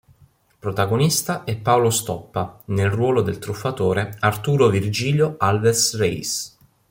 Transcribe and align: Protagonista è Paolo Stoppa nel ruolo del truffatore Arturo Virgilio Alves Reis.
Protagonista 0.59 1.43
è 1.43 1.55
Paolo 1.57 1.91
Stoppa 1.91 2.59
nel 2.69 2.89
ruolo 2.89 3.21
del 3.21 3.37
truffatore 3.37 4.15
Arturo 4.21 4.67
Virgilio 4.67 5.35
Alves 5.37 5.95
Reis. 5.95 6.57